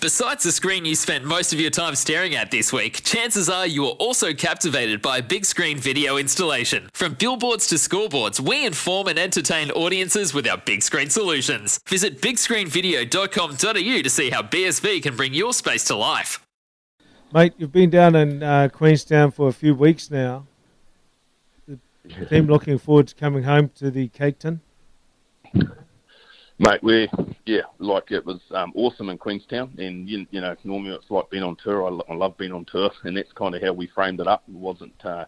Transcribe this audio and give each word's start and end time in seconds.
Besides 0.00 0.44
the 0.44 0.52
screen 0.52 0.84
you 0.84 0.94
spent 0.94 1.24
most 1.24 1.52
of 1.52 1.58
your 1.58 1.72
time 1.72 1.96
staring 1.96 2.36
at 2.36 2.52
this 2.52 2.72
week, 2.72 3.02
chances 3.02 3.48
are 3.48 3.66
you 3.66 3.82
were 3.82 3.88
also 3.98 4.32
captivated 4.32 5.02
by 5.02 5.18
a 5.18 5.22
big 5.24 5.44
screen 5.44 5.76
video 5.76 6.18
installation. 6.18 6.88
From 6.92 7.14
billboards 7.14 7.66
to 7.66 7.74
scoreboards, 7.74 8.38
we 8.38 8.64
inform 8.64 9.08
and 9.08 9.18
entertain 9.18 9.72
audiences 9.72 10.32
with 10.32 10.46
our 10.46 10.56
big 10.56 10.84
screen 10.84 11.10
solutions. 11.10 11.80
Visit 11.88 12.20
bigscreenvideo.com.au 12.20 14.02
to 14.02 14.10
see 14.10 14.30
how 14.30 14.42
BSV 14.42 15.02
can 15.02 15.16
bring 15.16 15.34
your 15.34 15.52
space 15.52 15.82
to 15.86 15.96
life. 15.96 16.46
Mate, 17.34 17.54
you've 17.58 17.72
been 17.72 17.90
down 17.90 18.14
in 18.14 18.40
uh, 18.40 18.68
Queenstown 18.72 19.32
for 19.32 19.48
a 19.48 19.52
few 19.52 19.74
weeks 19.74 20.12
now. 20.12 20.46
The 21.66 22.26
team 22.26 22.46
looking 22.46 22.78
forward 22.78 23.08
to 23.08 23.16
coming 23.16 23.42
home 23.42 23.70
to 23.74 23.90
the 23.90 24.06
Cake 24.06 24.38
Tin. 24.38 24.60
Mate, 26.60 26.82
we 26.82 27.08
yeah, 27.48 27.62
like 27.78 28.10
it 28.10 28.26
was 28.26 28.40
um, 28.50 28.72
awesome 28.74 29.08
in 29.08 29.16
Queenstown, 29.16 29.74
and 29.78 30.06
you, 30.06 30.26
you 30.30 30.42
know 30.42 30.54
normally 30.64 30.94
it's 30.94 31.10
like 31.10 31.30
being 31.30 31.42
on 31.42 31.56
tour. 31.56 31.82
I, 31.82 32.12
I 32.12 32.14
love 32.14 32.36
being 32.36 32.52
on 32.52 32.66
tour, 32.66 32.90
and 33.04 33.16
that's 33.16 33.32
kind 33.32 33.54
of 33.54 33.62
how 33.62 33.72
we 33.72 33.86
framed 33.86 34.20
it 34.20 34.26
up. 34.26 34.42
It 34.46 34.54
wasn't, 34.54 35.02
uh, 35.02 35.24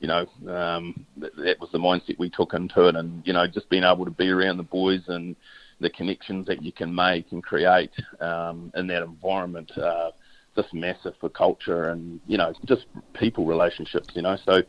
you 0.00 0.08
know, 0.08 0.26
um, 0.48 1.06
that, 1.18 1.36
that 1.36 1.60
was 1.60 1.70
the 1.70 1.78
mindset 1.78 2.18
we 2.18 2.30
took 2.30 2.52
into 2.52 2.88
it, 2.88 2.96
and 2.96 3.24
you 3.24 3.32
know 3.32 3.46
just 3.46 3.70
being 3.70 3.84
able 3.84 4.04
to 4.04 4.10
be 4.10 4.28
around 4.28 4.56
the 4.56 4.64
boys 4.64 5.02
and 5.06 5.36
the 5.78 5.88
connections 5.88 6.48
that 6.48 6.62
you 6.62 6.72
can 6.72 6.92
make 6.92 7.30
and 7.30 7.44
create 7.44 7.92
um, 8.20 8.72
in 8.74 8.88
that 8.88 9.04
environment, 9.04 9.70
uh, 9.78 10.10
just 10.56 10.74
massive 10.74 11.14
for 11.20 11.28
culture 11.28 11.90
and 11.90 12.18
you 12.26 12.38
know 12.38 12.52
just 12.64 12.86
people 13.14 13.46
relationships. 13.46 14.08
You 14.14 14.22
know, 14.22 14.36
so 14.44 14.62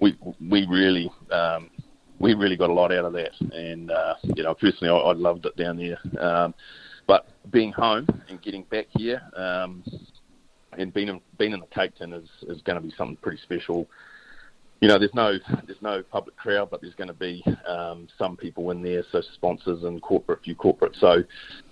we 0.00 0.16
we 0.40 0.66
really 0.68 1.10
um, 1.30 1.68
we 2.24 2.32
really 2.32 2.56
got 2.56 2.70
a 2.70 2.72
lot 2.72 2.90
out 2.90 3.04
of 3.04 3.12
that. 3.12 3.32
And 3.52 3.90
uh, 3.90 4.14
you 4.22 4.42
know, 4.42 4.54
personally, 4.54 4.88
I, 4.90 4.96
I 4.96 5.12
loved 5.12 5.44
it 5.44 5.56
down 5.56 5.76
there. 5.76 5.98
Um, 6.18 6.54
but 7.06 7.28
being 7.50 7.70
home 7.70 8.06
and 8.30 8.40
getting 8.40 8.62
back 8.64 8.86
here, 8.96 9.20
um, 9.36 9.84
and 10.78 10.92
being 10.92 11.08
in, 11.08 11.20
being 11.38 11.52
in 11.52 11.60
the 11.60 11.66
Cake 11.66 11.92
Tin 11.98 12.14
is 12.14 12.28
is 12.48 12.62
going 12.62 12.80
to 12.80 12.80
be 12.80 12.92
something 12.96 13.16
pretty 13.16 13.40
special. 13.42 13.86
You 14.80 14.88
know, 14.88 14.98
there's 14.98 15.14
no 15.14 15.38
there's 15.66 15.82
no 15.82 16.02
public 16.02 16.34
crowd, 16.36 16.70
but 16.70 16.80
there's 16.80 16.94
going 16.94 17.08
to 17.08 17.14
be 17.14 17.44
um, 17.68 18.08
some 18.18 18.38
people 18.38 18.70
in 18.70 18.82
there, 18.82 19.04
so 19.12 19.20
sponsors 19.34 19.84
and 19.84 20.00
corporate, 20.00 20.42
few 20.42 20.54
corporate. 20.54 20.96
So, 20.98 21.22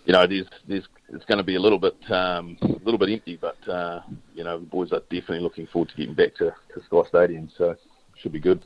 you 0.05 0.13
know, 0.13 0.27
there's 0.27 0.47
there's 0.69 0.87
it's 1.09 1.25
going 1.25 1.39
to 1.39 1.45
be 1.45 1.57
a 1.57 1.61
little 1.61 1.79
bit 1.79 1.97
um, 2.11 2.59
a 2.61 2.85
little 2.85 2.99
bit 2.99 3.09
empty, 3.09 3.39
but 3.41 3.57
uh, 3.69 4.01
you 4.35 4.45
know, 4.45 4.59
the 4.59 4.67
boys 4.67 4.93
are 4.93 5.01
definitely 5.01 5.41
looking 5.41 5.67
forward 5.67 5.89
to 5.89 5.97
getting 5.97 6.15
back 6.15 6.35
to, 6.37 6.55
to 6.75 6.85
Sky 6.85 7.03
Stadium. 7.09 7.51
So, 7.57 7.75
should 8.21 8.33
be 8.33 8.41
good. 8.41 8.63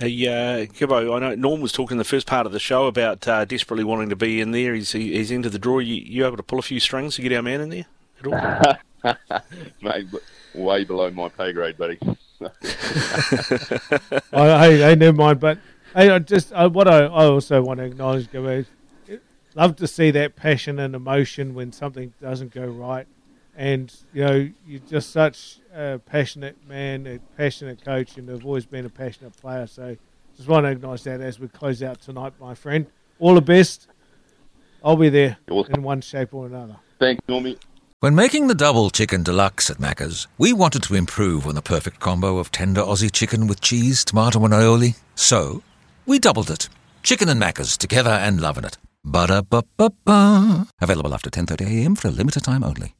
Hey, 0.00 0.26
uh, 0.28 0.64
Gibbo, 0.64 1.14
I 1.14 1.18
know 1.18 1.34
Norm 1.34 1.60
was 1.60 1.72
talking 1.72 1.98
the 1.98 2.04
first 2.04 2.26
part 2.26 2.46
of 2.46 2.52
the 2.52 2.58
show 2.58 2.86
about 2.86 3.28
uh, 3.28 3.44
desperately 3.44 3.84
wanting 3.84 4.08
to 4.08 4.16
be 4.16 4.40
in 4.40 4.50
there. 4.50 4.74
He's 4.74 4.92
he's 4.92 5.30
into 5.30 5.50
the 5.50 5.58
draw. 5.58 5.78
You, 5.78 5.96
you 5.96 6.24
able 6.24 6.38
to 6.38 6.42
pull 6.42 6.58
a 6.58 6.62
few 6.62 6.80
strings 6.80 7.16
to 7.16 7.22
get 7.22 7.34
our 7.34 7.42
man 7.42 7.60
in 7.60 7.68
there 7.68 7.84
at 8.24 8.78
all? 9.04 9.14
Mate, 9.82 10.06
way 10.54 10.84
below 10.84 11.10
my 11.10 11.28
pay 11.28 11.52
grade, 11.52 11.76
buddy. 11.76 11.98
I, 14.32 14.68
hey, 14.68 14.78
hey, 14.78 14.94
never 14.94 15.18
mind. 15.18 15.38
But 15.38 15.58
hey, 15.94 16.08
I 16.08 16.18
just 16.18 16.50
I, 16.54 16.66
what 16.66 16.88
I, 16.88 17.00
I 17.00 17.26
also 17.26 17.60
want 17.60 17.76
to 17.80 17.84
acknowledge, 17.84 18.32
Gabby, 18.32 18.64
love 19.54 19.76
to 19.76 19.86
see 19.86 20.10
that 20.12 20.34
passion 20.34 20.78
and 20.78 20.94
emotion 20.94 21.52
when 21.52 21.72
something 21.72 22.14
doesn't 22.22 22.54
go 22.54 22.64
right. 22.64 23.06
And 23.56 23.94
you 24.12 24.24
know, 24.24 24.48
you're 24.66 24.80
just 24.88 25.10
such 25.10 25.58
a 25.74 25.98
passionate 25.98 26.56
man, 26.68 27.06
a 27.06 27.18
passionate 27.36 27.84
coach, 27.84 28.16
and 28.16 28.28
have 28.28 28.44
always 28.44 28.66
been 28.66 28.86
a 28.86 28.90
passionate 28.90 29.36
player. 29.36 29.66
So, 29.66 29.96
just 30.36 30.48
want 30.48 30.64
to 30.64 30.70
acknowledge 30.70 31.02
that 31.02 31.20
as 31.20 31.38
we 31.38 31.48
close 31.48 31.82
out 31.82 32.00
tonight, 32.00 32.32
my 32.40 32.54
friend. 32.54 32.86
All 33.18 33.34
the 33.34 33.42
best. 33.42 33.88
I'll 34.82 34.96
be 34.96 35.10
there 35.10 35.36
awesome. 35.50 35.74
in 35.74 35.82
one 35.82 36.00
shape 36.00 36.32
or 36.32 36.46
another. 36.46 36.76
Thanks, 36.98 37.22
Normie. 37.28 37.58
When 38.00 38.14
making 38.14 38.46
the 38.46 38.54
double 38.54 38.88
chicken 38.88 39.22
deluxe 39.22 39.68
at 39.68 39.76
Macca's, 39.76 40.26
we 40.38 40.54
wanted 40.54 40.82
to 40.84 40.94
improve 40.94 41.46
on 41.46 41.54
the 41.54 41.60
perfect 41.60 42.00
combo 42.00 42.38
of 42.38 42.50
tender 42.50 42.80
Aussie 42.80 43.12
chicken 43.12 43.46
with 43.46 43.60
cheese, 43.60 44.06
tomato, 44.06 44.42
and 44.42 44.54
aioli. 44.54 44.96
So, 45.16 45.62
we 46.06 46.18
doubled 46.18 46.50
it. 46.50 46.70
Chicken 47.02 47.28
and 47.28 47.40
Macca's 47.42 47.76
together 47.76 48.08
and 48.08 48.40
loving 48.40 48.64
it. 48.64 48.78
Ba-da-ba-ba-ba. 49.04 50.66
Available 50.80 51.12
after 51.12 51.28
10.30am 51.28 51.98
for 51.98 52.08
a 52.08 52.10
limited 52.10 52.42
time 52.42 52.64
only. 52.64 52.94